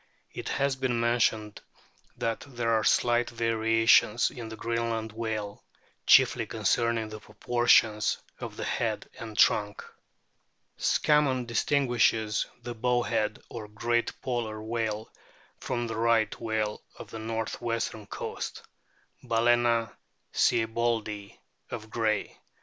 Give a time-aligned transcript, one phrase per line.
[0.33, 1.61] It has been mentioned
[2.17, 5.63] that there are slight varia tions in the Greenland whale,
[6.07, 9.83] chiefly concerning the proportions of the head and trunk.
[10.79, 15.13] Scammon distinguishes the" Bowhead" or Great Polar whale
[15.59, 18.63] from the Risdit whale of the north o western coast,
[19.23, 19.95] Balcena
[20.33, 21.37] sieboldii
[21.69, 22.39] of Gray.